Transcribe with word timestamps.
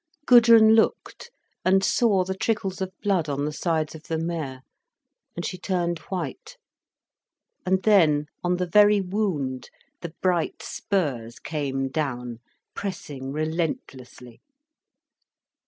Gudrun 0.25 0.73
looked 0.73 1.29
and 1.63 1.83
saw 1.83 2.23
the 2.23 2.33
trickles 2.33 2.81
of 2.81 2.91
blood 3.03 3.29
on 3.29 3.45
the 3.45 3.53
sides 3.53 3.93
of 3.93 4.01
the 4.07 4.17
mare, 4.17 4.63
and 5.35 5.45
she 5.45 5.59
turned 5.59 5.99
white. 6.09 6.57
And 7.67 7.83
then 7.83 8.25
on 8.43 8.57
the 8.57 8.65
very 8.65 8.99
wound 8.99 9.69
the 10.01 10.15
bright 10.19 10.63
spurs 10.63 11.37
came 11.37 11.87
down, 11.89 12.39
pressing 12.73 13.31
relentlessly. 13.31 14.41